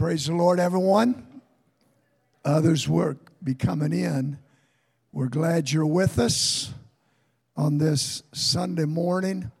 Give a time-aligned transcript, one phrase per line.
[0.00, 1.42] Praise the Lord, everyone.
[2.42, 4.38] Others will be coming in.
[5.12, 6.72] We're glad you're with us
[7.54, 9.52] on this Sunday morning.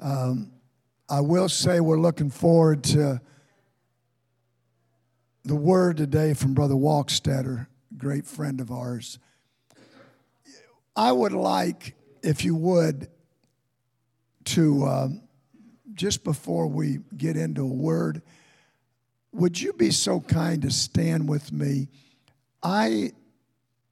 [0.00, 0.50] Um,
[1.08, 3.20] I will say we're looking forward to
[5.44, 9.20] the word today from Brother Walkstetter, great friend of ours.
[10.96, 11.94] I would like,
[12.24, 13.06] if you would,
[14.46, 15.22] to um,
[15.94, 18.22] just before we get into a word,
[19.32, 21.88] would you be so kind to stand with me?
[22.62, 23.12] I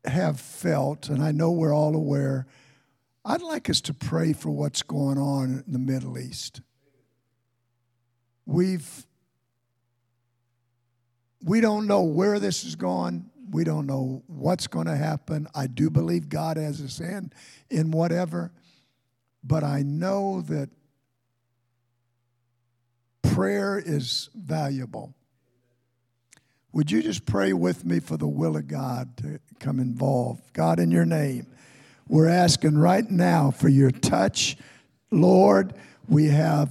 [0.04, 2.46] have felt, and I know we're all aware,
[3.24, 6.60] I'd like us to pray for what's going on in the Middle East.
[8.46, 9.06] We've
[11.44, 13.30] we don't know where this is going.
[13.50, 15.46] We don't know what's going to happen.
[15.54, 17.34] I do believe God has his hand
[17.70, 18.50] in whatever,
[19.44, 20.68] but I know that
[23.22, 25.14] prayer is valuable.
[26.78, 30.42] Would you just pray with me for the will of God to come involved?
[30.52, 31.48] God, in your name,
[32.06, 34.56] we're asking right now for your touch.
[35.10, 35.74] Lord,
[36.08, 36.70] we have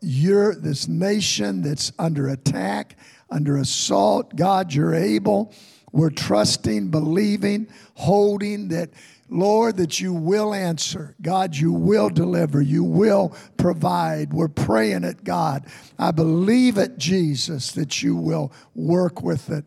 [0.00, 2.96] your this nation that's under attack,
[3.28, 4.36] under assault.
[4.36, 5.52] God, you're able.
[5.90, 8.90] We're trusting, believing, holding that
[9.28, 11.14] Lord, that you will answer.
[11.20, 12.60] God, you will deliver.
[12.60, 14.32] You will provide.
[14.32, 15.66] We're praying it, God.
[15.98, 19.64] I believe it, Jesus, that you will work with it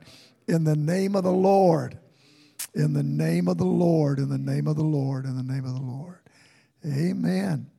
[0.48, 1.98] in the name of the Lord.
[2.76, 5.66] In the name of the Lord, in the name of the Lord, in the name
[5.66, 6.20] of the Lord.
[6.86, 7.70] Amen.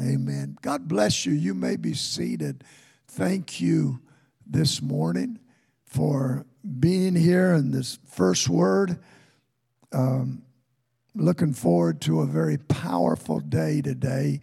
[0.00, 0.56] Amen.
[0.60, 1.32] God bless you.
[1.32, 2.64] You may be seated.
[3.08, 4.00] Thank you
[4.46, 5.38] this morning
[5.84, 6.44] for
[6.80, 8.98] being here in this first word.
[9.92, 10.42] Um,
[11.14, 14.40] looking forward to a very powerful day today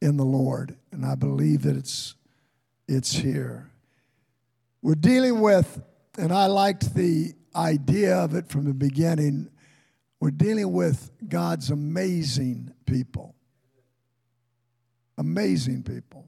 [0.00, 2.14] in the Lord, and I believe that it's
[2.88, 3.70] it's here.
[4.82, 5.80] We're dealing with,
[6.18, 9.48] and I liked the idea of it from the beginning.
[10.20, 13.34] We're dealing with God's amazing people.
[15.16, 16.26] Amazing people.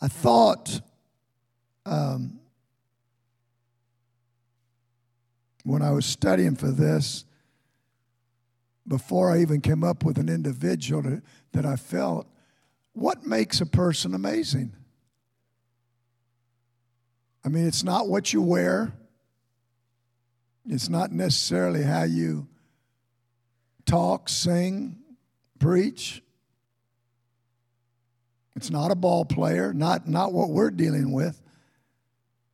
[0.00, 0.80] I thought
[1.84, 2.38] um,
[5.64, 7.24] when I was studying for this
[8.88, 11.22] before I even came up with an individual to,
[11.52, 12.26] that I felt,
[12.92, 14.72] what makes a person amazing?
[17.44, 18.92] I mean, it's not what you wear,
[20.66, 22.48] it's not necessarily how you
[23.86, 24.98] talk, sing,
[25.58, 26.22] preach.
[28.54, 31.40] It's not a ball player, not, not what we're dealing with.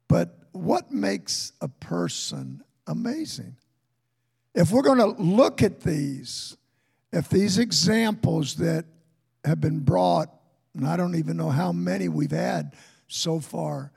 [0.07, 3.57] But what makes a person amazing?
[4.55, 6.57] If we're going to look at these,
[7.13, 8.85] if these examples that
[9.45, 10.29] have been brought,
[10.75, 12.75] and I don't even know how many we've had
[13.09, 13.93] so far,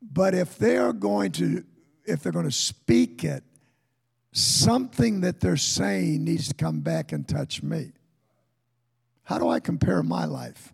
[0.00, 1.64] but if they are going to,
[2.04, 3.44] if they're going to speak it,
[4.32, 7.92] something that they're saying needs to come back and touch me.
[9.24, 10.72] How do I compare my life?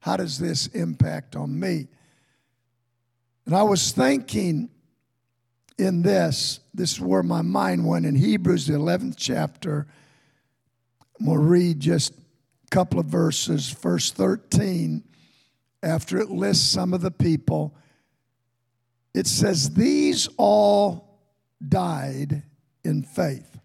[0.00, 1.88] How does this impact on me?
[3.44, 4.70] And I was thinking
[5.78, 6.60] in this.
[6.74, 9.86] This is where my mind went in Hebrews, the 11th chapter.
[11.20, 15.02] We'll read just a couple of verses, verse 13.
[15.82, 17.74] After it lists some of the people,
[19.14, 21.20] it says, These all
[21.66, 22.42] died
[22.84, 23.58] in faith.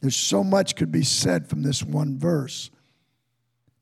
[0.00, 2.70] There's so much could be said from this one verse.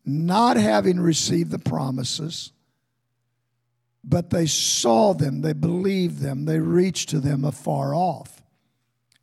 [0.05, 2.53] Not having received the promises,
[4.05, 8.43] but they saw them, they believed them, they reached to them afar off.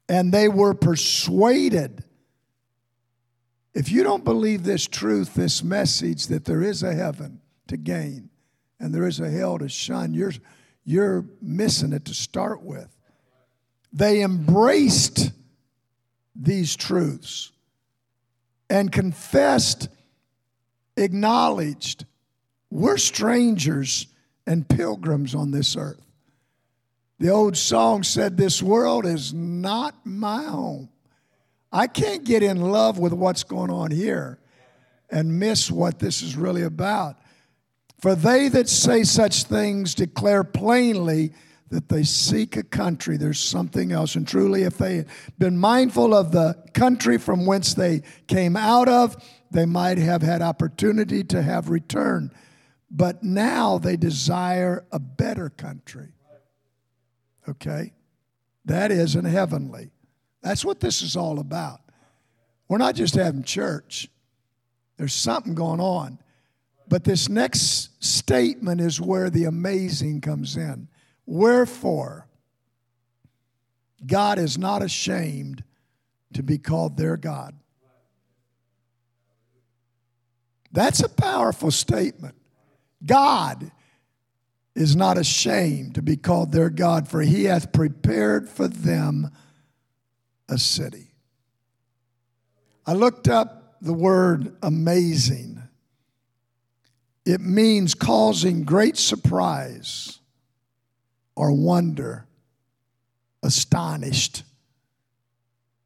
[0.07, 2.03] And they were persuaded.
[3.73, 8.29] If you don't believe this truth, this message that there is a heaven to gain
[8.79, 10.34] and there is a hell to shun, you're,
[10.85, 12.96] you're missing it to start with.
[13.91, 15.31] They embraced
[16.35, 17.51] these truths
[18.69, 19.90] and confessed,
[20.96, 22.06] acknowledged,
[22.69, 24.08] we're strangers
[24.49, 26.01] and pilgrims on this earth.
[27.19, 30.90] The old song said, This world is not my home.
[31.72, 34.40] I can't get in love with what's going on here
[35.11, 37.17] and miss what this is really about.
[37.99, 41.34] For they that say such things declare plainly
[41.69, 43.17] that they seek a country.
[43.17, 44.16] There's something else.
[44.16, 45.07] And truly, if they had
[45.37, 49.16] been mindful of the country from whence they came out of,
[49.52, 52.31] they might have had opportunity to have returned
[52.91, 56.09] but now they desire a better country.
[57.47, 57.94] Okay?
[58.66, 59.91] That is in heavenly.
[60.41, 61.82] That's what this is all about.
[62.68, 64.09] We're not just having church,
[64.97, 66.20] there's something going on.
[66.88, 70.88] but this next statement is where the amazing comes in.
[71.26, 72.28] Wherefore,
[74.06, 75.64] God is not ashamed
[76.34, 77.56] to be called their God.
[80.72, 82.36] That's a powerful statement.
[83.05, 83.72] God
[84.75, 89.31] is not ashamed to be called their God, for he hath prepared for them
[90.47, 91.13] a city.
[92.85, 95.61] I looked up the word amazing.
[97.25, 100.19] It means causing great surprise
[101.35, 102.25] or wonder,
[103.43, 104.43] astonished.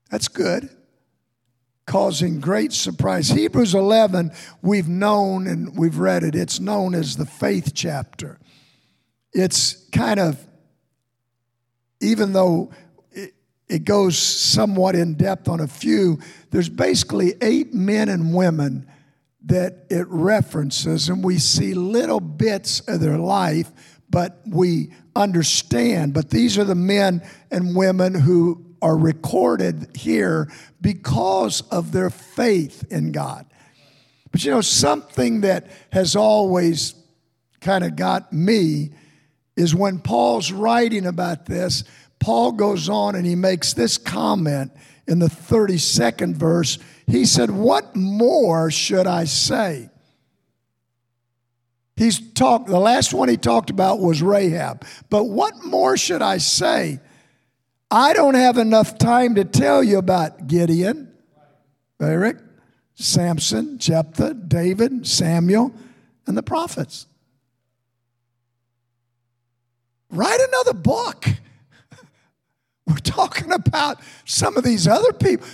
[0.09, 0.69] That's good.
[1.85, 3.29] Causing great surprise.
[3.29, 4.31] Hebrews 11,
[4.61, 6.35] we've known and we've read it.
[6.35, 8.39] It's known as the faith chapter.
[9.33, 10.39] It's kind of,
[11.99, 12.71] even though
[13.73, 16.19] it goes somewhat in depth on a few.
[16.51, 18.87] There's basically eight men and women
[19.45, 23.71] that it references, and we see little bits of their life,
[24.09, 26.13] but we understand.
[26.13, 30.51] But these are the men and women who are recorded here
[30.81, 33.45] because of their faith in God.
[34.31, 36.95] But you know, something that has always
[37.61, 38.91] kind of got me
[39.55, 41.83] is when Paul's writing about this
[42.23, 44.71] Paul goes on and he makes this comment
[45.07, 46.79] in the 32nd verse.
[47.05, 49.89] He said, What more should I say?
[51.97, 54.85] He's talked, the last one he talked about was Rahab.
[55.09, 57.01] But what more should I say?
[57.93, 61.13] I don't have enough time to tell you about Gideon,
[61.99, 62.37] Barak,
[62.95, 65.71] Samson, Jephthah, David, Samuel,
[66.25, 67.05] and the prophets.
[70.09, 71.27] Write another book.
[72.87, 75.45] We're talking about some of these other people.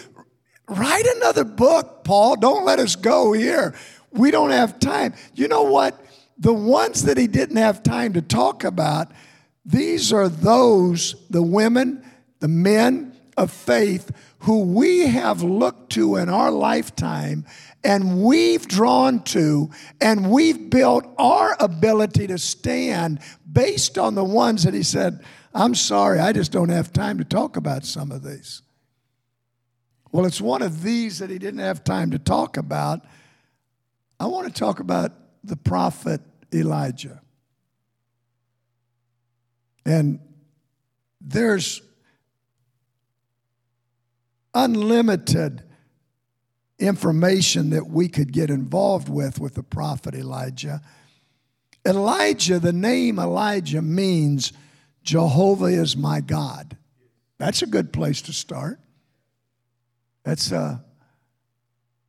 [0.70, 2.38] Write another book, Paul.
[2.38, 3.76] Don't let us go here.
[4.12, 5.14] We don't have time.
[5.34, 6.00] You know what?
[6.38, 9.12] The ones that he didn't have time to talk about,
[9.66, 12.06] these are those, the women,
[12.40, 17.46] the men of faith, who we have looked to in our lifetime
[17.84, 19.70] and we've drawn to
[20.02, 23.20] and we've built our ability to stand
[23.50, 27.24] based on the ones that he said, I'm sorry, I just don't have time to
[27.24, 28.62] talk about some of these.
[30.12, 33.02] Well, it's one of these that he didn't have time to talk about.
[34.20, 35.14] I want to talk about
[35.44, 36.22] the prophet
[36.54, 37.22] Elijah.
[39.86, 40.20] And
[41.22, 41.82] there's
[44.54, 45.64] unlimited
[46.80, 50.82] information that we could get involved with with the prophet Elijah.
[51.86, 54.54] Elijah, the name Elijah means
[55.04, 56.78] Jehovah is my God.
[57.38, 58.80] That's a good place to start.
[60.24, 60.80] That's, uh,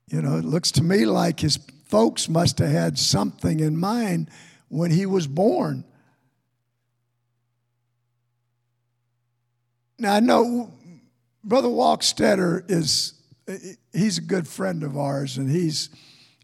[0.08, 4.28] you know, it looks to me like his folks must have had something in mind
[4.68, 5.84] when he was born.
[9.98, 10.72] Now, I know
[11.42, 13.14] Brother Walkstetter is,
[13.92, 15.88] he's a good friend of ours, and he's,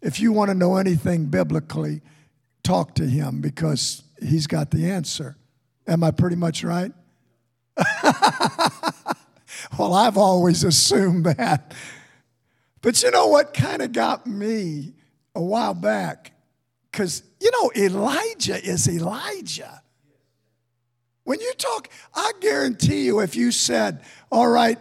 [0.01, 2.01] if you want to know anything biblically,
[2.63, 5.37] talk to him because he's got the answer.
[5.87, 6.91] Am I pretty much right?
[9.77, 11.73] well, I've always assumed that.
[12.81, 14.93] But you know what kind of got me
[15.35, 16.31] a while back?
[16.91, 19.81] Because, you know, Elijah is Elijah.
[21.23, 24.01] When you talk, I guarantee you, if you said,
[24.31, 24.79] all right,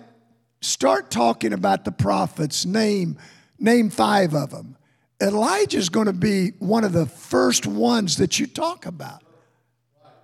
[0.66, 3.18] start talking about the prophets, name,
[3.58, 4.76] name five of them,
[5.20, 9.22] Elijah is going to be one of the first ones that you talk about.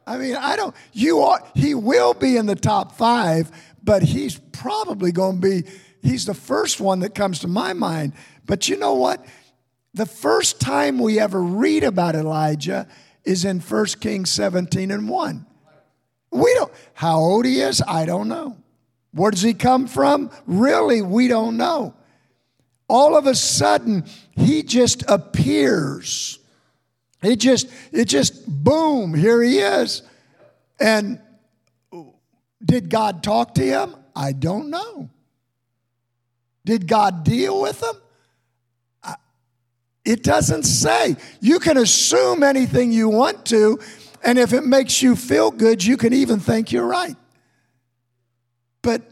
[0.07, 3.51] I mean, I don't, you are, he will be in the top five,
[3.83, 5.71] but he's probably going to be,
[6.03, 8.13] he's the first one that comes to my mind.
[8.45, 9.25] But you know what?
[9.95, 12.89] The first time we ever read about Elijah
[13.25, 15.47] is in 1 Kings 17 and 1.
[16.33, 18.57] We don't, how old he is, I don't know.
[19.13, 20.31] Where does he come from?
[20.47, 21.95] Really, we don't know.
[22.89, 24.05] All of a sudden,
[24.37, 26.39] he just appears
[27.23, 30.03] it just, it just, boom, here he is.
[30.81, 31.21] And
[32.65, 33.95] did God talk to him?
[34.15, 35.09] I don't know.
[36.65, 37.95] Did God deal with him?
[40.05, 41.17] It doesn't say.
[41.41, 43.79] You can assume anything you want to,
[44.25, 47.17] and if it makes you feel good, you can even think you're right.
[48.83, 49.03] But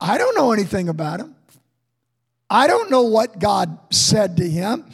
[0.00, 1.34] I don't know anything about him.
[2.50, 4.86] I don't know what God said to him.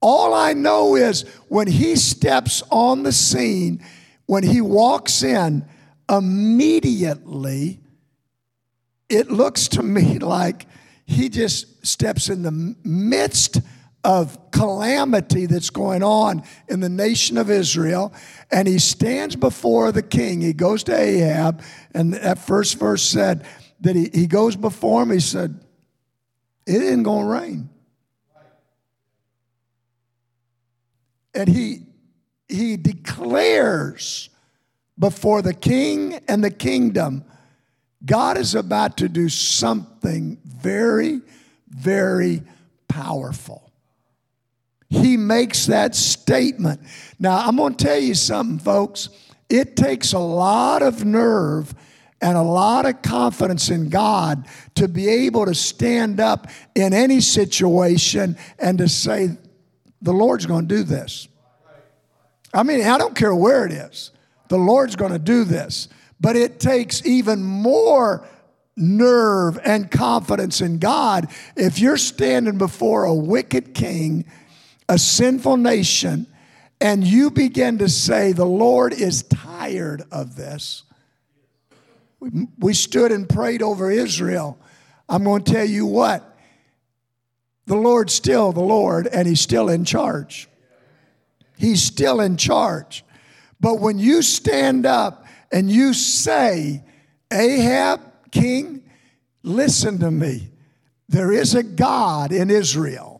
[0.00, 3.84] All I know is when he steps on the scene,
[4.26, 5.66] when he walks in,
[6.08, 7.80] immediately
[9.08, 10.66] it looks to me like
[11.04, 13.60] he just steps in the midst
[14.02, 18.12] of calamity that's going on in the nation of Israel.
[18.50, 20.40] And he stands before the king.
[20.40, 21.62] He goes to Ahab,
[21.94, 23.46] and that first verse said
[23.80, 25.10] that he, he goes before him.
[25.10, 25.60] He said,
[26.66, 27.70] It isn't going to rain.
[31.34, 31.86] And he,
[32.48, 34.30] he declares
[34.98, 37.24] before the king and the kingdom
[38.04, 41.20] God is about to do something very,
[41.68, 42.42] very
[42.88, 43.69] powerful.
[44.90, 46.80] He makes that statement.
[47.18, 49.08] Now, I'm going to tell you something, folks.
[49.48, 51.74] It takes a lot of nerve
[52.20, 57.20] and a lot of confidence in God to be able to stand up in any
[57.20, 59.30] situation and to say,
[60.02, 61.28] the Lord's going to do this.
[62.52, 64.10] I mean, I don't care where it is,
[64.48, 65.88] the Lord's going to do this.
[66.20, 68.28] But it takes even more
[68.76, 74.26] nerve and confidence in God if you're standing before a wicked king,
[74.90, 76.26] a sinful nation,
[76.80, 80.82] and you begin to say, The Lord is tired of this.
[82.58, 84.58] We stood and prayed over Israel.
[85.08, 86.36] I'm going to tell you what,
[87.66, 90.48] the Lord's still the Lord, and He's still in charge.
[91.56, 93.04] He's still in charge.
[93.60, 96.82] But when you stand up and you say,
[97.32, 98.00] Ahab,
[98.32, 98.82] king,
[99.44, 100.50] listen to me.
[101.08, 103.19] There is a God in Israel.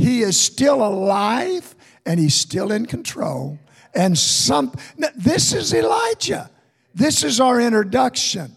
[0.00, 1.74] He is still alive
[2.06, 3.58] and he's still in control.
[3.94, 4.72] And some,
[5.16, 6.50] this is Elijah.
[6.94, 8.56] This is our introduction.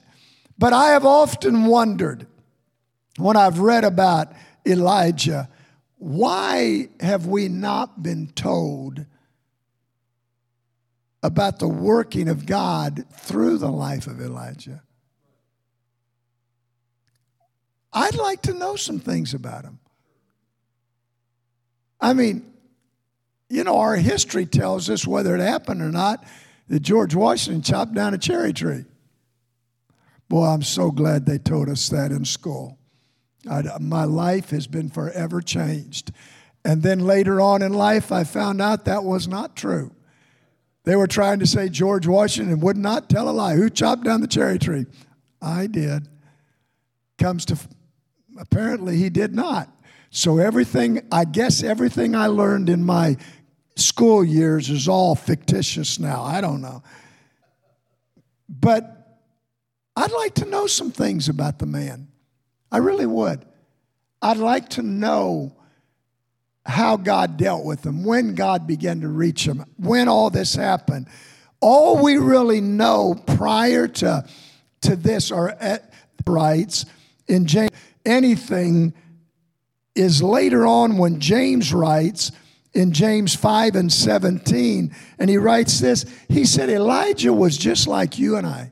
[0.58, 2.28] But I have often wondered
[3.18, 4.34] when I've read about
[4.66, 5.50] Elijah,
[5.98, 9.06] why have we not been told
[11.24, 14.84] about the working of God through the life of Elijah.
[17.94, 19.80] I'd like to know some things about him.
[22.04, 22.44] I mean,
[23.50, 26.24] you know, our history tells us whether it happened or not
[26.68, 28.84] that George Washington chopped down a cherry tree.
[30.28, 32.78] Boy, I'm so glad they told us that in school.
[33.50, 36.12] I, my life has been forever changed.
[36.66, 39.96] And then later on in life, I found out that was not true.
[40.84, 43.56] They were trying to say George Washington would not tell a lie.
[43.56, 44.88] Who chopped down the cherry tree?
[45.42, 46.10] I did.
[47.18, 47.58] Comes to,
[48.38, 49.70] apparently, he did not.
[50.16, 53.18] So everything, I guess everything I learned in my
[53.76, 56.22] school years is all fictitious now.
[56.22, 56.84] I don't know.
[58.48, 59.20] But
[59.96, 62.10] I'd like to know some things about the man.
[62.72, 63.44] I really would.
[64.22, 65.56] I'd like to know
[66.64, 71.08] how God dealt with them, when God began to reach them, when all this happened.
[71.60, 74.26] All we really know prior to,
[74.82, 75.80] to this are eh,
[76.28, 76.86] writes
[77.28, 77.72] in James,
[78.06, 78.94] anything
[79.96, 82.32] is later on when James writes
[82.74, 86.06] in James 5 and 17, and he writes this.
[86.28, 88.72] He said, Elijah was just like you and I.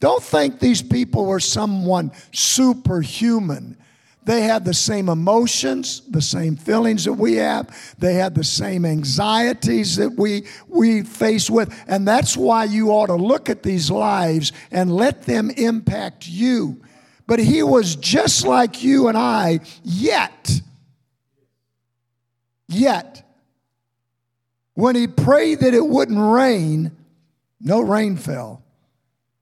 [0.00, 3.78] Don't think these people were someone superhuman.
[4.24, 7.94] They had the same emotions, the same feelings that we have.
[7.98, 11.74] They had the same anxieties that we, we face with.
[11.86, 16.82] And that's why you ought to look at these lives and let them impact you.
[17.26, 20.60] But he was just like you and I, yet,
[22.68, 23.22] yet,
[24.74, 26.92] when he prayed that it wouldn't rain,
[27.60, 28.62] no rain fell.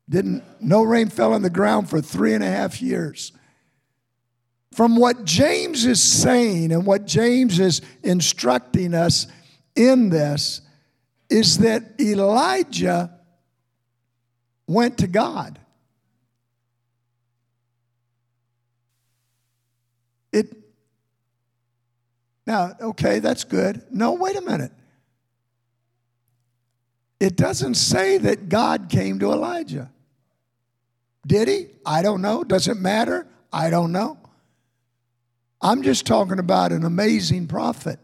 [0.08, 3.32] Didn't, no rain fell on the ground for three and a half years
[4.72, 9.26] from what James is saying and what James is instructing us
[9.76, 10.62] in this
[11.28, 13.18] is that Elijah
[14.66, 15.58] went to God.
[20.32, 20.56] It
[22.52, 23.82] now, okay, that's good.
[23.90, 24.73] No, wait a minute.
[27.18, 29.90] It doesn't say that God came to Elijah.
[31.26, 31.68] Did he?
[31.87, 32.44] I don't know.
[32.44, 33.26] Does it matter?
[33.50, 34.18] I don't know.
[35.62, 37.99] I'm just talking about an amazing prophet.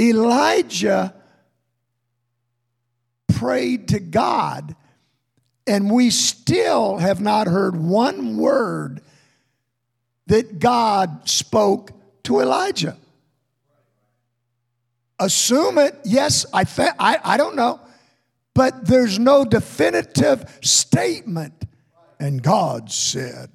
[0.00, 1.14] Elijah
[3.34, 4.74] prayed to God,
[5.66, 9.02] and we still have not heard one word
[10.26, 11.90] that God spoke
[12.26, 12.96] to Elijah.
[15.18, 16.64] Assume it, yes, I,
[16.98, 17.80] I, I don't know,
[18.54, 21.54] but there's no definitive statement.
[22.20, 23.50] And God said,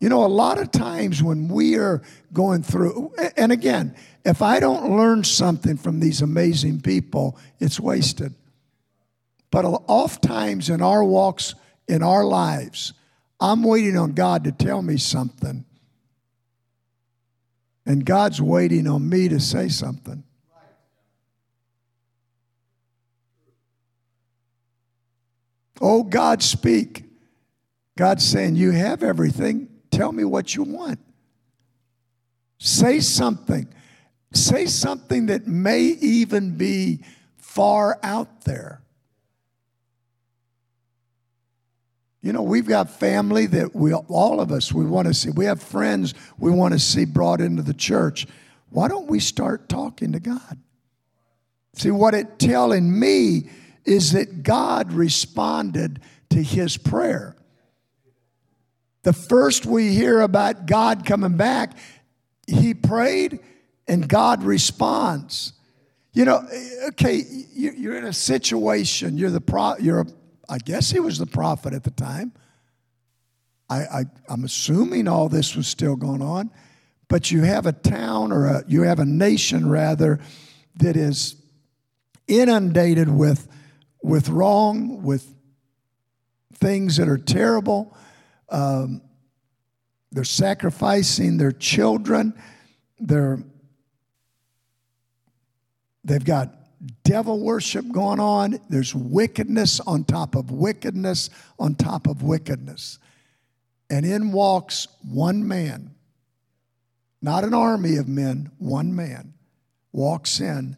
[0.00, 4.58] you know, a lot of times when we are going through, and again, if I
[4.58, 8.34] don't learn something from these amazing people, it's wasted.
[9.50, 11.54] But oft times in our walks,
[11.86, 12.92] in our lives,
[13.40, 15.64] I'm waiting on God to tell me something.
[17.86, 20.24] And God's waiting on me to say something.
[25.80, 27.04] Oh, God, speak.
[27.96, 29.68] God's saying, You have everything.
[29.90, 30.98] Tell me what you want.
[32.58, 33.68] Say something.
[34.32, 37.00] Say something that may even be
[37.36, 38.83] far out there.
[42.24, 45.28] You know, we've got family that we, all of us, we want to see.
[45.28, 48.26] We have friends we want to see brought into the church.
[48.70, 50.58] Why don't we start talking to God?
[51.74, 53.50] See, what it telling me
[53.84, 56.00] is that God responded
[56.30, 57.36] to his prayer.
[59.02, 61.76] The first we hear about God coming back,
[62.46, 63.38] he prayed
[63.86, 65.52] and God responds.
[66.14, 70.06] You know, eh, okay, you're in a situation, you're the pro, you're a
[70.48, 72.32] I guess he was the prophet at the time.
[73.68, 76.50] I, I, I'm assuming all this was still going on,
[77.08, 80.20] but you have a town or a, you have a nation rather
[80.76, 81.36] that is
[82.28, 83.48] inundated with,
[84.02, 85.34] with wrong, with
[86.54, 87.96] things that are terrible.
[88.48, 89.02] Um,
[90.12, 92.34] they're sacrificing their children.
[92.98, 93.42] They're,
[96.04, 96.54] they've got
[97.02, 98.58] devil worship going on.
[98.68, 102.98] There's wickedness on top of wickedness on top of wickedness.
[103.90, 105.94] And in walks one man,
[107.22, 109.34] not an army of men, one man
[109.92, 110.76] walks in.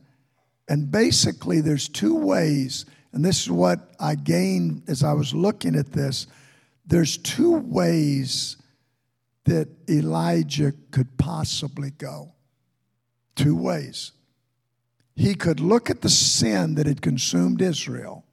[0.69, 5.77] And basically, there's two ways, and this is what I gained as I was looking
[5.77, 6.27] at this.
[6.87, 8.57] There's two ways
[9.45, 12.33] that Elijah could possibly go.
[13.37, 14.13] Two ways.
[15.17, 18.25] He could look at the sin that had consumed Israel.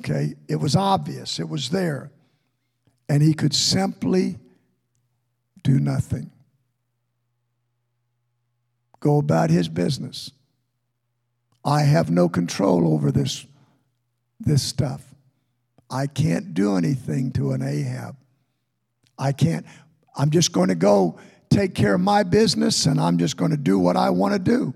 [0.00, 2.10] Okay, it was obvious, it was there.
[3.08, 4.38] And he could simply
[5.62, 6.30] do nothing.
[9.00, 10.30] Go about his business.
[11.62, 13.46] I have no control over this,
[14.40, 15.14] this stuff.
[15.90, 18.16] I can't do anything to an Ahab.
[19.18, 19.66] I can't,
[20.16, 21.18] I'm just going to go
[21.54, 24.40] take care of my business and I'm just going to do what I want to
[24.40, 24.74] do.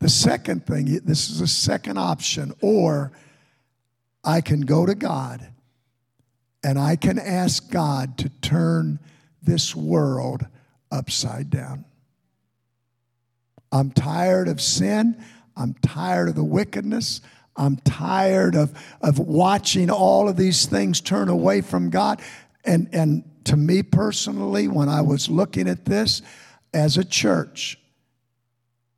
[0.00, 3.12] The second thing, this is a second option, or
[4.22, 5.46] I can go to God
[6.62, 8.98] and I can ask God to turn
[9.42, 10.46] this world
[10.90, 11.86] upside down.
[13.72, 15.22] I'm tired of sin.
[15.56, 17.22] I'm tired of the wickedness.
[17.56, 22.20] I'm tired of, of watching all of these things turn away from God.
[22.64, 26.22] And, and to me personally, when I was looking at this
[26.72, 27.78] as a church,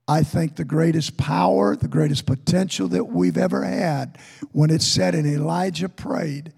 [0.09, 4.18] I think the greatest power, the greatest potential that we've ever had,
[4.50, 6.52] when it said and Elijah prayed,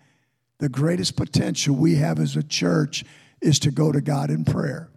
[0.59, 3.05] the greatest potential we have as a church
[3.41, 4.89] is to go to God in prayer.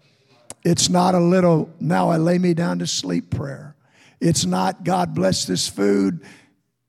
[0.63, 3.75] It's not a little, now I lay me down to sleep prayer.
[4.19, 6.25] It's not, God bless this food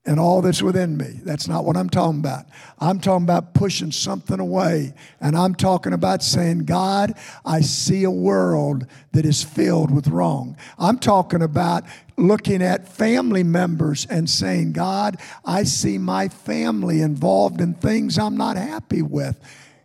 [0.09, 1.21] and all that's within me.
[1.23, 2.47] That's not what I'm talking about.
[2.79, 4.95] I'm talking about pushing something away.
[5.21, 7.13] And I'm talking about saying, God,
[7.45, 10.57] I see a world that is filled with wrong.
[10.79, 11.85] I'm talking about
[12.17, 18.39] looking at family members and saying, God, I see my family involved in things I'm
[18.39, 19.39] not happy with.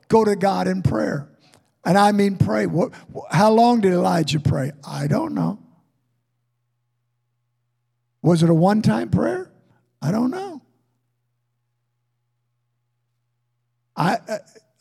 [0.08, 1.28] Go to God in prayer.
[1.84, 2.66] And I mean, pray.
[3.30, 4.72] How long did Elijah pray?
[4.88, 5.60] I don't know.
[8.22, 9.50] Was it a one time prayer?
[10.04, 10.62] I don't know.
[13.96, 14.18] I,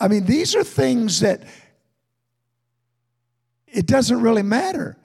[0.01, 1.45] I mean, these are things that
[3.69, 4.97] it doesn't really matter.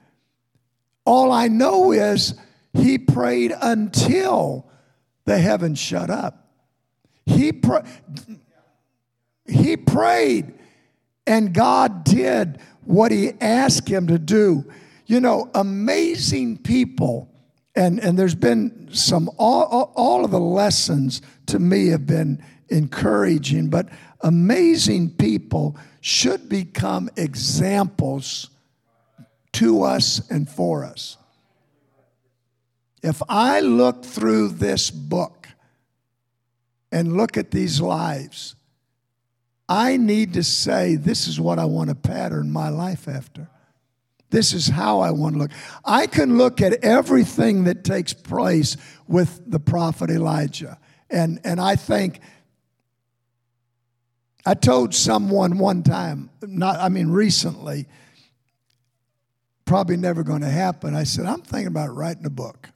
[1.04, 2.34] All I know is
[2.72, 4.68] he prayed until
[5.24, 6.48] the heavens shut up.
[7.24, 7.86] He, pra-
[9.46, 10.52] he prayed,
[11.26, 14.64] and God did what he asked him to do.
[15.06, 17.30] You know, amazing people
[17.74, 23.70] and, and there's been some, all, all of the lessons to me have been encouraging,
[23.70, 23.88] but
[24.20, 28.50] amazing people should become examples
[29.52, 31.16] to us and for us.
[33.02, 35.48] If I look through this book
[36.90, 38.56] and look at these lives,
[39.68, 43.48] I need to say, this is what I want to pattern my life after.
[44.30, 45.50] This is how I want to look.
[45.84, 50.78] I can look at everything that takes place with the prophet Elijah.
[51.08, 52.20] And, and I think,
[54.44, 57.86] I told someone one time, not, I mean, recently,
[59.64, 60.94] probably never going to happen.
[60.94, 62.70] I said, I'm thinking about writing a book.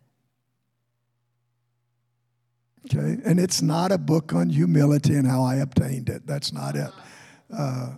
[2.87, 6.27] Okay, and it's not a book on humility and how I obtained it.
[6.27, 6.91] That's not it.
[7.51, 7.93] Uh,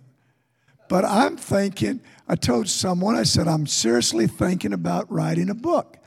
[0.89, 5.99] But I'm thinking, I told someone, I said, I'm seriously thinking about writing a book.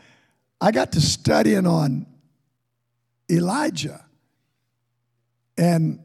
[0.60, 2.06] I got to studying on
[3.30, 4.04] Elijah.
[5.58, 6.00] And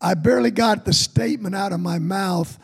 [0.00, 2.58] I barely got the statement out of my mouth.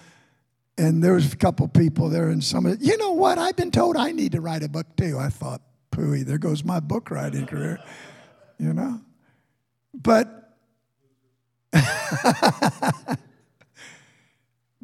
[0.77, 3.39] And there was a couple people there, and some, you know what?
[3.39, 5.19] I've been told I need to write a book too.
[5.19, 7.79] I thought, pooey, there goes my book writing career,
[8.59, 9.01] you know?
[9.95, 10.57] But,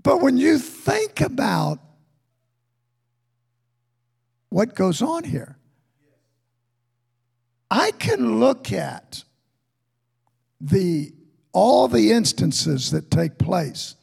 [0.03, 1.79] but when you think about
[4.49, 5.57] what goes on here,
[7.71, 9.25] I can look at
[10.61, 11.13] the
[11.53, 13.97] all the instances that take place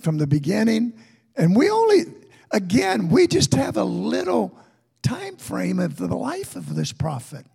[0.00, 0.92] from the beginning
[1.36, 2.04] and we only
[2.50, 4.56] again we just have a little
[5.02, 7.46] time frame of the life of this prophet.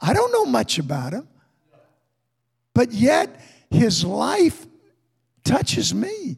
[0.00, 1.28] I don't know much about him
[2.74, 4.66] but yet his life
[5.46, 6.36] touches me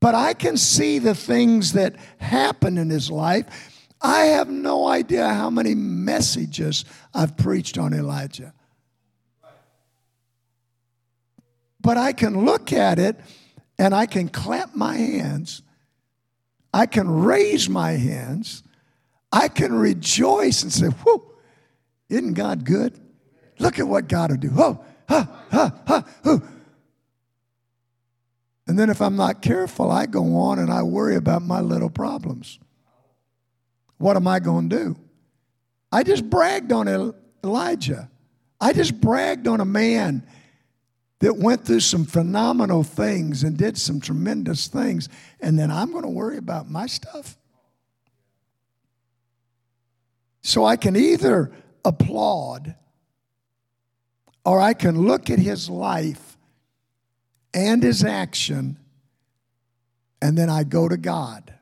[0.00, 5.28] but i can see the things that happen in his life i have no idea
[5.28, 8.52] how many messages i've preached on elijah
[11.82, 13.16] But I can look at it
[13.78, 15.62] and I can clap my hands.
[16.72, 18.62] I can raise my hands.
[19.32, 21.32] I can rejoice and say, Whoa,
[22.08, 22.98] isn't God good?
[23.58, 24.48] Look at what God will do.
[24.48, 26.42] Whoa, ha, ha, ha, whoo.
[28.72, 31.90] And then if I'm not careful, I go on and I worry about my little
[31.90, 32.58] problems.
[33.98, 34.96] What am I going to do?
[35.92, 37.12] I just bragged on
[37.44, 38.10] Elijah.
[38.58, 40.26] I just bragged on a man
[41.18, 46.04] that went through some phenomenal things and did some tremendous things, and then I'm going
[46.04, 47.36] to worry about my stuff?
[50.40, 51.52] So I can either
[51.84, 52.74] applaud
[54.46, 56.31] or I can look at his life
[57.54, 58.78] and his action,
[60.20, 61.54] and then I go to God.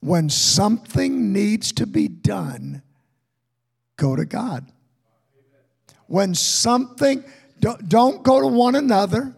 [0.00, 2.82] When something needs to be done,
[3.96, 4.70] go to God.
[6.06, 7.24] When something,
[7.58, 9.34] don't, don't go to one another.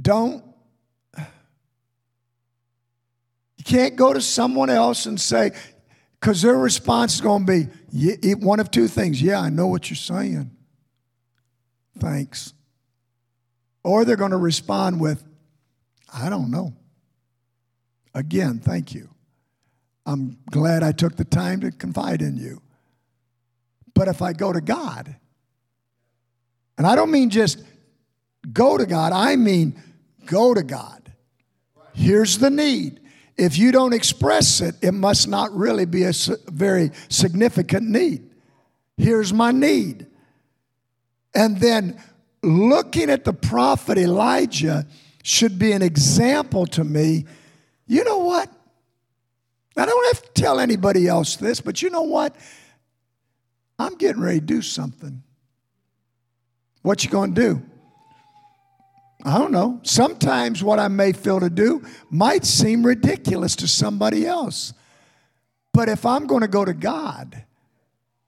[0.00, 0.44] Don't,
[1.16, 1.24] you
[3.64, 5.52] can't go to someone else and say,
[6.20, 9.22] because their response is going to be one of two things.
[9.22, 10.50] Yeah, I know what you're saying.
[11.98, 12.52] Thanks.
[13.82, 15.24] Or they're going to respond with,
[16.12, 16.74] I don't know.
[18.14, 19.08] Again, thank you.
[20.06, 22.60] I'm glad I took the time to confide in you.
[23.94, 25.14] But if I go to God,
[26.76, 27.62] and I don't mean just
[28.52, 29.80] go to God, I mean
[30.26, 31.12] go to God.
[31.92, 33.00] Here's the need.
[33.36, 36.12] If you don't express it, it must not really be a
[36.46, 38.30] very significant need.
[38.96, 40.06] Here's my need.
[41.34, 42.02] And then
[42.42, 44.86] looking at the prophet Elijah
[45.22, 47.26] should be an example to me.
[47.86, 48.50] You know what?
[49.76, 52.34] I don't have to tell anybody else this, but you know what?
[53.78, 55.22] I'm getting ready to do something.
[56.82, 57.62] What you going to do?
[59.24, 59.80] I don't know.
[59.82, 64.72] Sometimes what I may feel to do might seem ridiculous to somebody else.
[65.72, 67.44] But if I'm going to go to God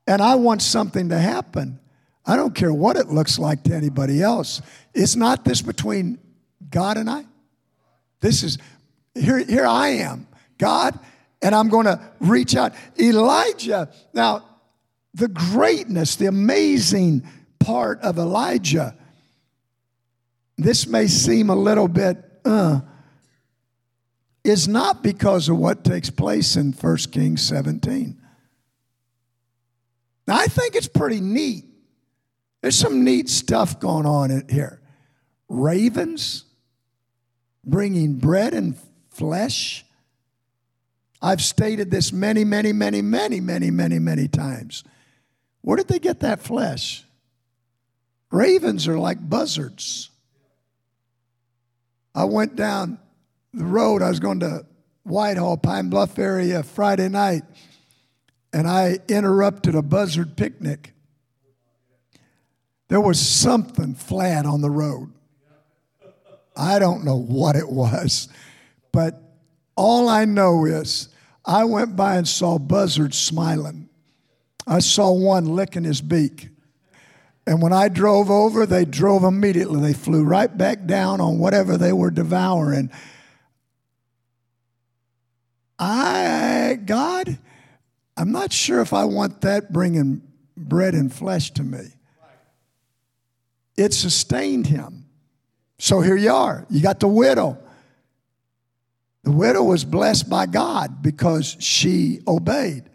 [0.06, 1.80] and I want something to happen,
[2.24, 4.62] I don't care what it looks like to anybody else.
[4.94, 6.18] It's not this between
[6.70, 7.24] God and I.
[8.20, 8.58] This is
[9.14, 10.98] here, here I am, God,
[11.42, 12.72] and I'm going to reach out.
[12.98, 14.44] Elijah, now,
[15.14, 17.26] the greatness, the amazing
[17.58, 18.96] part of Elijah.
[20.56, 22.80] This may seem a little bit, uh,
[24.44, 28.20] is not because of what takes place in 1 Kings 17.
[30.26, 31.64] Now, I think it's pretty neat.
[32.62, 34.80] There's some neat stuff going on here.
[35.48, 36.44] Ravens
[37.64, 38.76] bringing bread and
[39.10, 39.84] flesh.
[41.20, 44.84] I've stated this many, many, many, many, many, many, many times.
[45.60, 47.04] Where did they get that flesh?
[48.30, 50.10] Ravens are like buzzards.
[52.14, 52.98] I went down
[53.52, 54.02] the road.
[54.02, 54.66] I was going to
[55.04, 57.42] Whitehall, Pine Bluff area Friday night,
[58.52, 60.92] and I interrupted a buzzard picnic.
[62.92, 65.14] There was something flat on the road.
[66.54, 68.28] I don't know what it was,
[68.92, 69.18] but
[69.74, 71.08] all I know is
[71.42, 73.88] I went by and saw buzzards smiling.
[74.66, 76.50] I saw one licking his beak.
[77.46, 79.80] And when I drove over, they drove immediately.
[79.80, 82.90] They flew right back down on whatever they were devouring.
[85.78, 87.38] I, God,
[88.18, 90.20] I'm not sure if I want that bringing
[90.58, 91.94] bread and flesh to me.
[93.76, 95.06] It sustained him.
[95.78, 96.66] So here you are.
[96.70, 97.58] You got the widow.
[99.24, 102.88] The widow was blessed by God because she obeyed.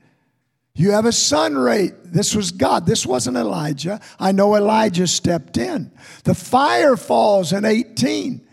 [0.76, 1.94] You have a son rate.
[2.04, 2.86] This was God.
[2.86, 4.00] This wasn't Elijah.
[4.20, 5.92] I know Elijah stepped in.
[6.24, 8.48] The fire falls in 18.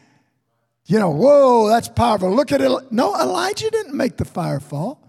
[0.87, 2.35] You know, whoa, that's powerful.
[2.35, 2.71] Look at it.
[2.91, 5.04] No, Elijah didn't make the fire fall.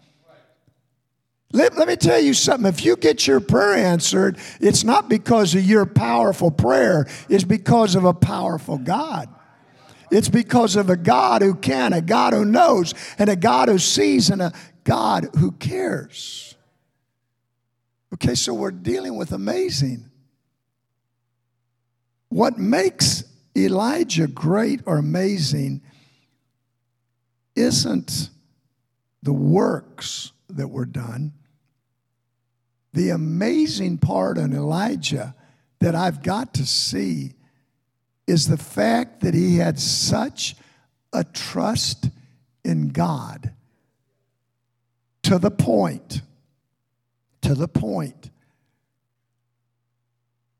[1.55, 2.67] Let, let me tell you something.
[2.67, 7.95] If you get your prayer answered, it's not because of your powerful prayer, it's because
[7.95, 9.29] of a powerful God.
[10.11, 13.79] It's because of a God who can, a God who knows, and a God who
[13.79, 14.51] sees, and a
[14.83, 16.55] God who cares.
[18.13, 20.09] Okay, so we're dealing with amazing.
[22.27, 23.23] What makes
[23.55, 25.81] Elijah great or amazing
[27.55, 28.29] isn't
[29.23, 31.31] the works that were done.
[32.95, 35.35] The amazing part on Elijah
[35.81, 37.33] that I've got to see
[38.25, 40.55] is the fact that he had such
[41.11, 42.09] a trust
[42.63, 43.51] in God
[45.23, 46.21] to the point,
[47.41, 48.31] to the point.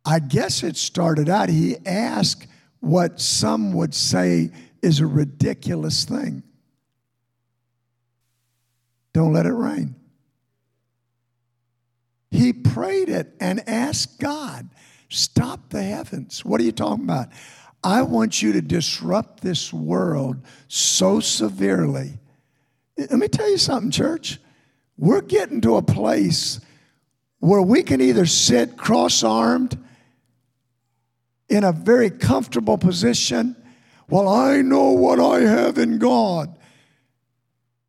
[0.04, 2.48] I guess it started out, he asked
[2.82, 6.44] what some would say is a ridiculous thing.
[9.14, 9.96] Don't let it rain.
[12.36, 14.70] He prayed it and asked God,
[15.10, 16.44] stop the heavens.
[16.44, 17.30] What are you talking about?
[17.84, 22.20] I want you to disrupt this world so severely.
[22.98, 24.40] Let me tell you something, church.
[24.98, 26.60] We're getting to a place
[27.40, 29.78] where we can either sit cross armed
[31.48, 33.56] in a very comfortable position.
[34.10, 36.58] Well, I know what I have in God,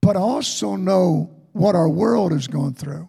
[0.03, 3.09] but also know what our world is going through.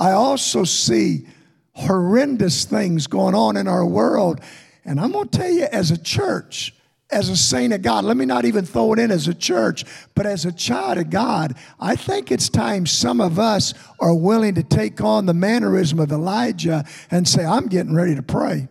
[0.00, 1.26] I also see
[1.74, 4.40] horrendous things going on in our world.
[4.84, 6.74] And I'm going to tell you, as a church,
[7.10, 9.84] as a saint of God, let me not even throw it in as a church,
[10.14, 14.54] but as a child of God, I think it's time some of us are willing
[14.54, 18.68] to take on the mannerism of Elijah and say, I'm getting ready to pray.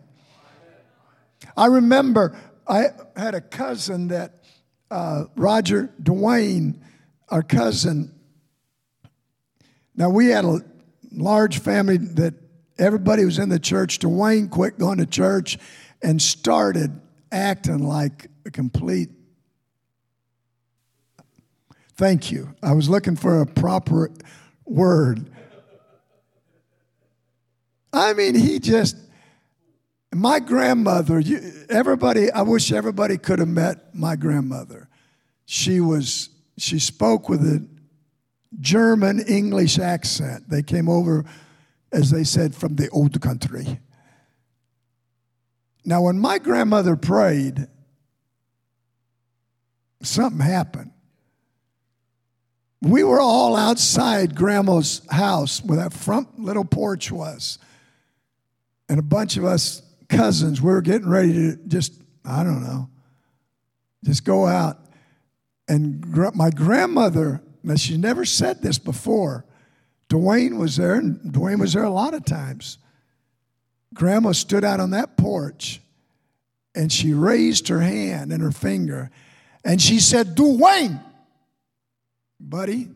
[1.56, 4.42] I remember I had a cousin that,
[4.90, 6.80] uh, Roger Dwayne,
[7.28, 8.12] our cousin.
[9.94, 10.64] Now, we had a
[11.12, 12.34] large family that
[12.78, 13.98] everybody was in the church.
[13.98, 15.58] Dwayne quit going to church
[16.02, 19.10] and started acting like a complete.
[21.96, 22.54] Thank you.
[22.62, 24.10] I was looking for a proper
[24.64, 25.30] word.
[27.92, 28.96] I mean, he just
[30.12, 34.88] my grandmother, you, everybody, I wish everybody could have met my grandmother.
[35.46, 37.66] She was, she spoke with a
[38.58, 40.48] German English accent.
[40.48, 41.24] They came over,
[41.92, 43.80] as they said, from the old country.
[45.84, 47.68] Now, when my grandmother prayed,
[50.02, 50.90] something happened.
[52.82, 57.58] We were all outside grandma's house where that front little porch was.
[58.88, 61.92] And a bunch of us cousins, we were getting ready to just,
[62.24, 62.88] I don't know,
[64.04, 64.78] just go out.
[65.68, 69.44] And gr- my grandmother, now she never said this before.
[70.08, 72.78] Dwayne was there, and Dwayne was there a lot of times.
[73.94, 75.80] Grandma stood out on that porch
[76.74, 79.10] and she raised her hand and her finger
[79.64, 81.02] and she said, Dwayne,
[82.38, 82.88] buddy.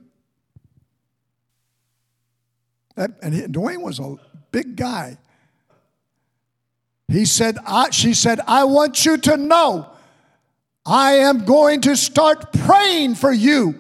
[2.97, 4.17] That, and Dwayne was a
[4.51, 5.19] big guy.
[7.09, 9.91] He said, I, she said, I want you to know
[10.87, 13.75] I am going to start praying for you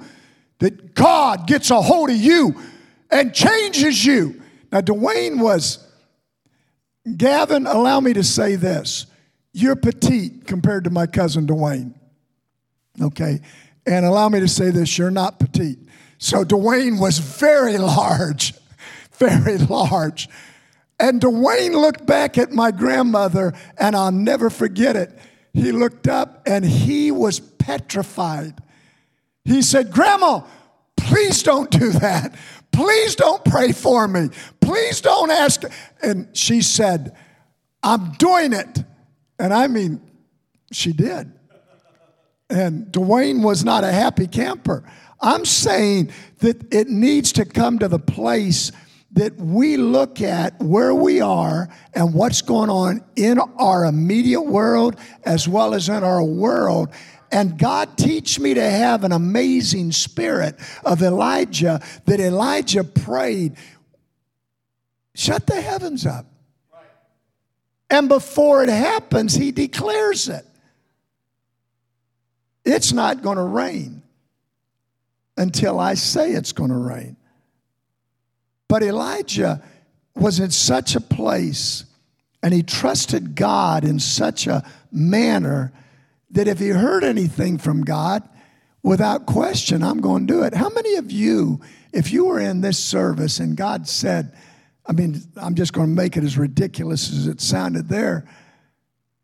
[0.58, 2.60] that God gets a hold of you
[3.10, 4.40] and changes you.
[4.72, 5.86] Now, Dwayne was,
[7.16, 9.06] Gavin, allow me to say this.
[9.52, 11.94] You're petite compared to my cousin Dwayne.
[13.00, 13.40] Okay?
[13.86, 15.78] And allow me to say this you're not petite.
[16.18, 18.54] So Dwayne was very large,
[19.12, 20.28] very large.
[20.98, 25.16] And Dwayne looked back at my grandmother, and I'll never forget it.
[25.52, 28.54] He looked up and he was petrified.
[29.44, 30.42] He said, Grandma,
[30.96, 32.34] please don't do that.
[32.72, 34.30] Please don't pray for me.
[34.60, 35.62] Please don't ask.
[36.02, 37.16] And she said,
[37.82, 38.82] I'm doing it.
[39.38, 40.00] And I mean,
[40.72, 41.32] she did.
[42.50, 44.82] And Dwayne was not a happy camper.
[45.20, 48.72] I'm saying that it needs to come to the place
[49.12, 54.96] that we look at where we are and what's going on in our immediate world
[55.24, 56.88] as well as in our world.
[57.34, 63.56] And God teach me to have an amazing spirit of Elijah that Elijah prayed,
[65.16, 66.26] shut the heavens up.
[67.90, 70.46] And before it happens, he declares it.
[72.64, 74.04] It's not going to rain
[75.36, 77.16] until I say it's going to rain.
[78.68, 79.60] But Elijah
[80.14, 81.84] was in such a place
[82.44, 85.72] and he trusted God in such a manner
[86.34, 88.28] that if he heard anything from God,
[88.82, 90.54] without question, I'm going to do it.
[90.54, 91.60] How many of you,
[91.92, 94.36] if you were in this service and God said,
[94.86, 98.28] I mean, I'm just going to make it as ridiculous as it sounded there.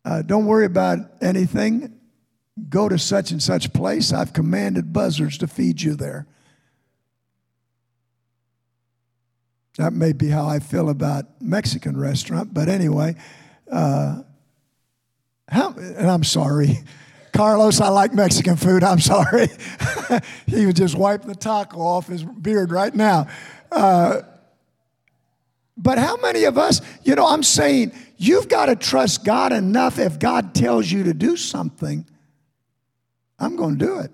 [0.04, 1.98] Uh, don't worry about anything.
[2.68, 4.12] Go to such and such place.
[4.12, 6.26] I've commanded buzzards to feed you there.
[9.76, 13.16] That may be how I feel about Mexican restaurant, but anyway,
[13.70, 14.22] uh,
[15.50, 16.78] how, and I'm sorry.
[17.32, 18.82] Carlos, I like Mexican food.
[18.82, 19.48] I'm sorry.
[20.46, 23.28] he was just wiping the taco off his beard right now.
[23.70, 24.22] Uh,
[25.76, 29.98] but how many of us, you know, I'm saying you've got to trust God enough
[29.98, 32.06] if God tells you to do something,
[33.38, 34.10] I'm going to do it.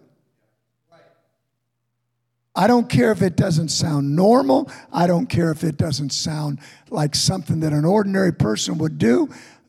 [2.55, 4.71] I don't care if it doesn't sound normal.
[4.91, 9.29] I don't care if it doesn't sound like something that an ordinary person would do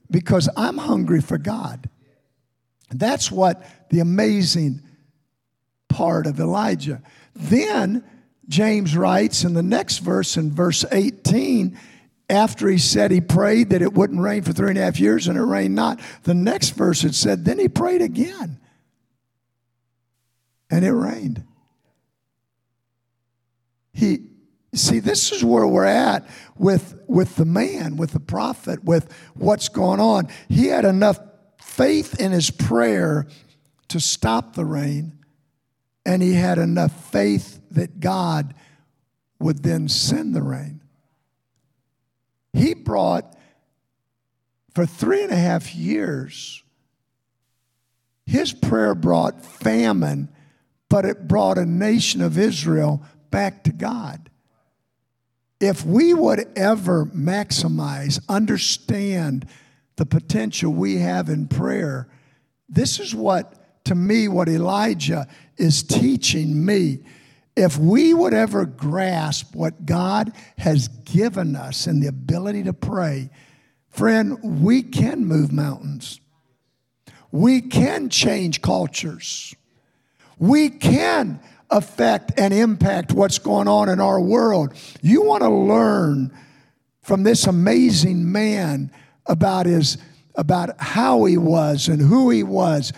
[0.10, 1.89] because I'm hungry for God.
[2.89, 4.82] That's what the amazing
[5.89, 7.02] part of Elijah.
[7.36, 8.04] Then
[8.48, 11.78] James writes in the next verse, in verse 18,
[12.30, 15.28] after he said he prayed that it wouldn't rain for three and a half years
[15.28, 18.60] and it rained not, the next verse it said, then he prayed again
[20.70, 21.43] and it rained.
[23.93, 24.30] He,
[24.78, 29.70] see, this is where we're at with, with the man, with the prophet, with what's
[29.70, 30.28] going on.
[30.50, 31.20] He had enough
[31.62, 33.28] faith in his prayer
[33.90, 35.20] to stop the rain,
[36.06, 38.54] and he had enough faith that God
[39.40, 40.82] would then send the rain.
[42.54, 43.38] He brought,
[44.74, 46.63] for three and a half years,
[48.26, 50.30] his prayer brought famine,
[50.90, 54.30] but it brought a nation of Israel back to God.
[55.60, 59.48] If we would ever maximize, understand
[59.96, 62.08] the potential we have in prayer,
[62.70, 67.00] this is what, to me, what Elijah is teaching me.
[67.56, 73.32] If we would ever grasp what God has given us and the ability to pray,
[73.89, 76.20] friend, we can move mountains.
[77.32, 79.56] We can change cultures.
[80.38, 84.73] We can affect and impact what's going on in our world.
[85.01, 86.32] You want to learn
[87.01, 88.91] from this amazing man
[89.25, 89.97] about his
[90.36, 92.93] about how he was and who he was.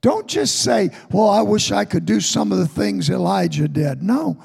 [0.00, 4.02] Don't just say, "Well, I wish I could do some of the things Elijah did."
[4.02, 4.38] No.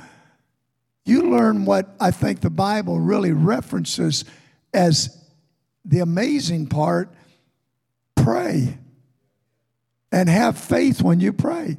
[1.05, 4.25] You learn what I think the Bible really references
[4.73, 5.17] as
[5.85, 7.13] the amazing part,
[8.15, 8.77] pray.
[10.11, 11.77] And have faith when you pray.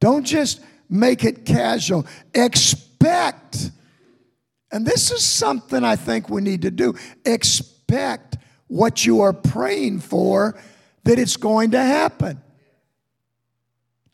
[0.00, 2.06] Don't just make it casual.
[2.34, 3.70] Expect.
[4.70, 6.94] And this is something I think we need to do.
[7.24, 10.58] Expect what you are praying for
[11.04, 12.40] that it's going to happen.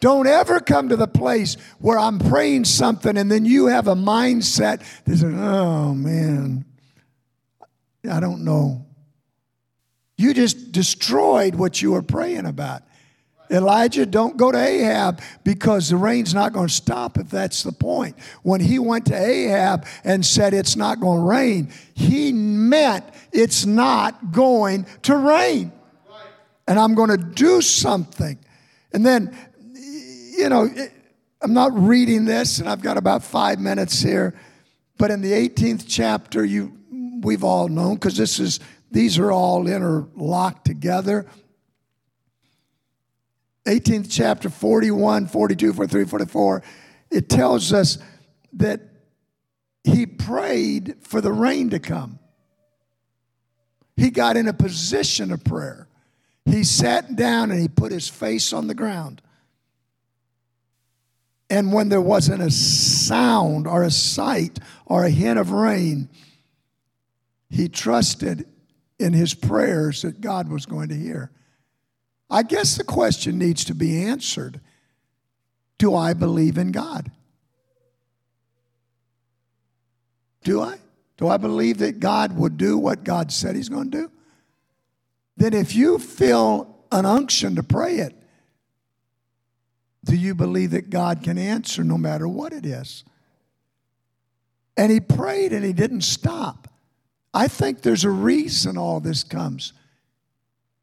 [0.01, 3.95] Don't ever come to the place where I'm praying something and then you have a
[3.95, 6.65] mindset that says, oh man,
[8.11, 8.87] I don't know.
[10.17, 12.83] You just destroyed what you were praying about.
[13.51, 17.73] Elijah, don't go to Ahab because the rain's not going to stop if that's the
[17.73, 18.17] point.
[18.43, 23.67] When he went to Ahab and said it's not going to rain, he meant it's
[23.67, 25.73] not going to rain.
[26.69, 28.39] And I'm going to do something.
[28.93, 29.37] And then,
[29.75, 30.69] you know,
[31.43, 34.35] I'm not reading this, and I've got about five minutes here.
[34.99, 36.77] But in the 18th chapter, you
[37.23, 38.61] we've all known because this is
[38.91, 41.27] these are all interlocked together.
[43.67, 46.63] 18th chapter 41, 42, 43, 44,
[47.11, 47.99] it tells us
[48.55, 48.81] that
[49.85, 52.19] he prayed for the rain to come.
[53.97, 55.89] He got in a position of prayer.
[56.45, 59.21] He sat down and he put his face on the ground.
[61.51, 66.09] And when there wasn't a sound or a sight or a hint of rain,
[67.51, 68.47] he trusted
[68.99, 71.31] in his prayers that God was going to hear.
[72.31, 74.61] I guess the question needs to be answered
[75.79, 77.11] Do I believe in God?
[80.45, 80.79] Do I?
[81.17, 84.11] Do I believe that God would do what God said He's going to do?
[85.37, 88.15] Then, if you feel an unction to pray it,
[90.05, 93.05] do you believe that God can answer no matter what it is?
[94.77, 96.69] And he prayed and he didn't stop.
[97.35, 99.73] I think there's a reason all this comes.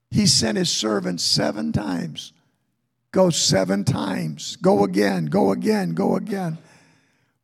[0.10, 2.34] He sent his servants seven times.
[3.12, 4.56] Go seven times.
[4.58, 6.58] Go again, go again, go again.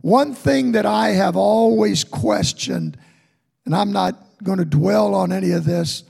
[0.02, 2.98] One thing that I have always questioned,
[3.66, 6.04] and I'm not going to dwell on any of this,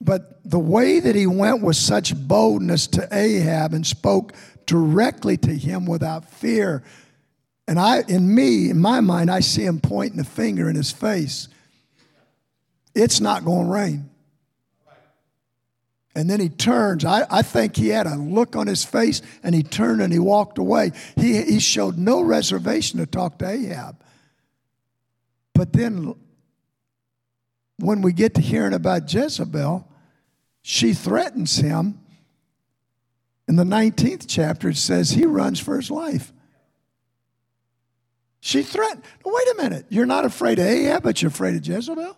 [0.00, 4.32] but the way that he went with such boldness to Ahab and spoke
[4.66, 6.82] directly to him without fear.
[7.68, 10.90] And I, in me, in my mind, I see him pointing a finger in his
[10.90, 11.48] face.
[12.94, 14.10] It's not going to rain.
[16.14, 17.04] And then he turns.
[17.04, 20.18] I, I think he had a look on his face and he turned and he
[20.18, 20.92] walked away.
[21.16, 23.96] He, he showed no reservation to talk to Ahab.
[25.54, 26.14] But then
[27.78, 29.88] when we get to hearing about Jezebel,
[30.60, 31.98] she threatens him.
[33.48, 36.32] In the 19th chapter, it says he runs for his life.
[38.40, 39.02] She threatened.
[39.24, 39.86] Wait a minute.
[39.88, 42.16] You're not afraid of Ahab, but you're afraid of Jezebel?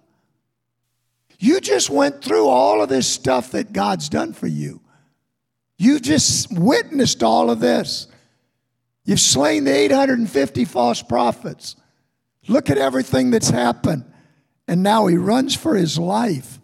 [1.39, 4.81] You just went through all of this stuff that God's done for you.
[5.77, 8.07] You just witnessed all of this.
[9.05, 11.77] You've slain the 850 false prophets.
[12.49, 14.05] Look at everything that's happened.
[14.67, 16.59] And now he runs for his life.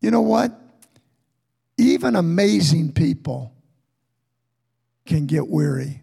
[0.00, 0.58] You know what?
[1.76, 3.52] Even amazing people
[5.04, 6.02] can get weary.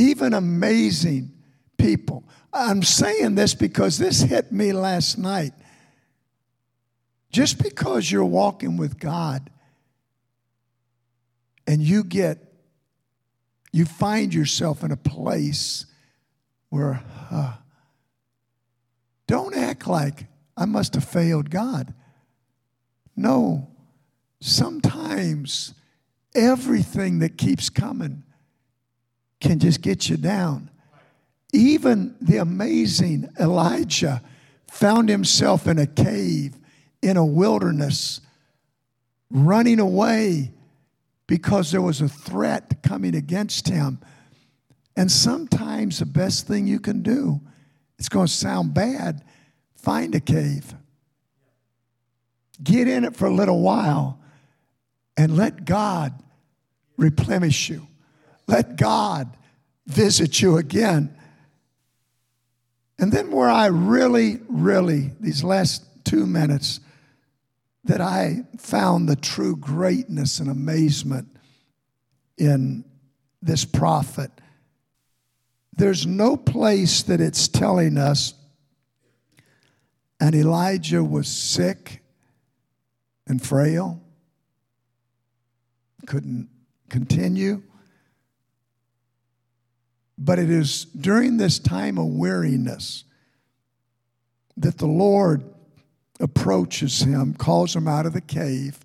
[0.00, 1.30] Even amazing
[1.76, 2.24] people.
[2.54, 5.52] I'm saying this because this hit me last night.
[7.30, 9.50] Just because you're walking with God
[11.66, 12.38] and you get,
[13.72, 15.84] you find yourself in a place
[16.70, 17.56] where, uh,
[19.26, 21.92] don't act like I must have failed God.
[23.14, 23.68] No,
[24.40, 25.74] sometimes
[26.34, 28.24] everything that keeps coming
[29.40, 30.70] can just get you down.
[31.52, 34.22] Even the amazing Elijah
[34.68, 36.54] found himself in a cave,
[37.02, 38.20] in a wilderness,
[39.30, 40.52] running away
[41.26, 44.00] because there was a threat coming against him.
[44.96, 47.40] And sometimes the best thing you can do,
[47.98, 49.24] it's going to sound bad,
[49.76, 50.74] find a cave.
[52.62, 54.20] Get in it for a little while
[55.16, 56.12] and let God
[56.96, 57.86] replenish you.
[58.50, 59.36] Let God
[59.86, 61.16] visit you again.
[62.98, 66.80] And then, where I really, really, these last two minutes,
[67.84, 71.28] that I found the true greatness and amazement
[72.36, 72.84] in
[73.40, 74.30] this prophet
[75.80, 78.34] there's no place that it's telling us,
[80.20, 82.02] and Elijah was sick
[83.26, 83.98] and frail,
[86.06, 86.50] couldn't
[86.90, 87.62] continue.
[90.22, 93.04] But it is during this time of weariness
[94.58, 95.42] that the Lord
[96.20, 98.78] approaches him, calls him out of the cave,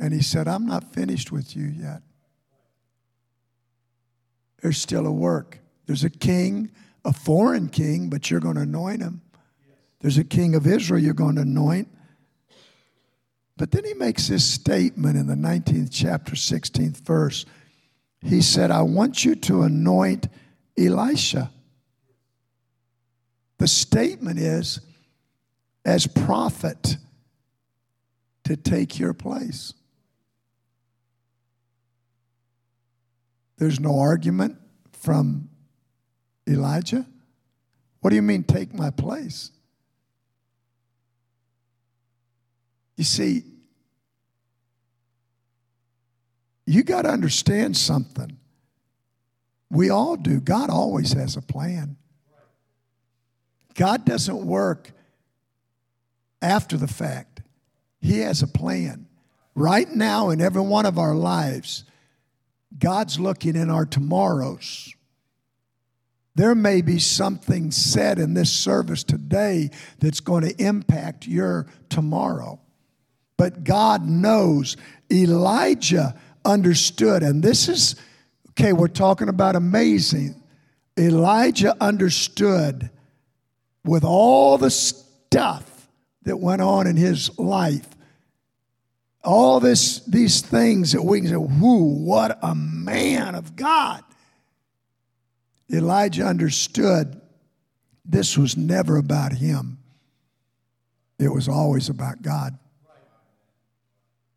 [0.00, 2.02] and he said, I'm not finished with you yet.
[4.60, 5.60] There's still a work.
[5.86, 6.72] There's a king,
[7.04, 9.22] a foreign king, but you're going to anoint him.
[10.00, 11.88] There's a king of Israel you're going to anoint.
[13.56, 17.46] But then he makes this statement in the 19th chapter, 16th verse.
[18.24, 20.28] He said, I want you to anoint
[20.78, 21.50] Elisha.
[23.58, 24.80] The statement is,
[25.84, 26.96] as prophet,
[28.44, 29.74] to take your place.
[33.58, 34.58] There's no argument
[34.92, 35.50] from
[36.48, 37.06] Elijah?
[38.00, 39.50] What do you mean, take my place?
[42.96, 43.44] You see,
[46.66, 48.38] you got to understand something.
[49.70, 50.40] We all do.
[50.40, 51.96] God always has a plan.
[53.74, 54.92] God doesn't work
[56.40, 57.40] after the fact,
[58.00, 59.06] He has a plan.
[59.54, 61.84] Right now, in every one of our lives,
[62.78, 64.94] God's looking in our tomorrows.
[66.34, 72.60] There may be something said in this service today that's going to impact your tomorrow.
[73.36, 74.76] But God knows.
[75.12, 76.14] Elijah
[76.44, 77.96] understood, and this is,
[78.50, 80.40] okay, we're talking about amazing.
[80.98, 82.90] Elijah understood
[83.84, 85.88] with all the stuff
[86.22, 87.88] that went on in his life,
[89.22, 94.02] all this, these things that we can say, whoo, what a man of God.
[95.72, 97.20] Elijah understood
[98.04, 99.78] this was never about him,
[101.18, 102.58] it was always about God.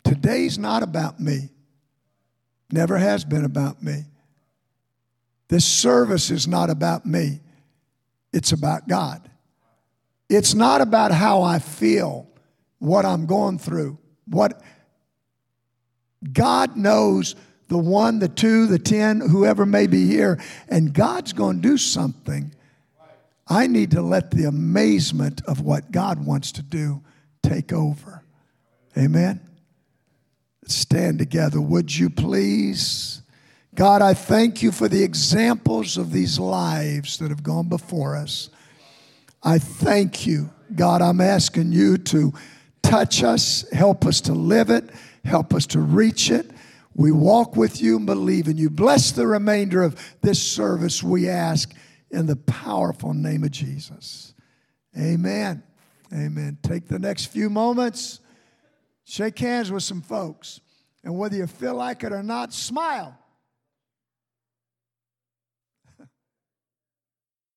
[0.03, 1.49] Today's not about me,
[2.71, 4.05] never has been about me.
[5.47, 7.39] This service is not about me,
[8.33, 9.29] it's about God.
[10.29, 12.27] It's not about how I feel,
[12.79, 13.97] what I'm going through.
[14.25, 14.61] What
[16.33, 17.35] God knows
[17.69, 21.77] the one, the two, the ten, whoever may be here, and God's going to do
[21.77, 22.53] something.
[23.47, 27.01] I need to let the amazement of what God wants to do
[27.43, 28.23] take over.
[28.97, 29.46] Amen.
[30.67, 33.21] Stand together, would you please?
[33.73, 38.49] God, I thank you for the examples of these lives that have gone before us.
[39.43, 40.49] I thank you.
[40.75, 42.33] God, I'm asking you to
[42.81, 44.89] touch us, help us to live it,
[45.23, 46.51] help us to reach it.
[46.95, 48.69] We walk with you and believe in you.
[48.69, 51.73] Bless the remainder of this service, we ask,
[52.09, 54.33] in the powerful name of Jesus.
[54.99, 55.61] Amen.
[56.11, 56.57] Amen.
[56.63, 58.21] Take the next few moments,
[59.07, 60.59] shake hands with some folks,
[61.03, 63.17] and whether you feel like it or not, smile.